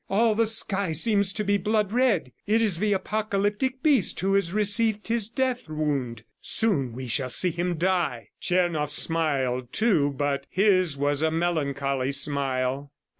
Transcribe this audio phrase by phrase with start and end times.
[0.09, 2.31] "All the sky seems to be blood red....
[2.47, 6.23] It is the apocalyptic beast who has received his death wound.
[6.41, 12.91] Soon we shall see him die." Tchernoff smiled, too, but his was a melancholy smile.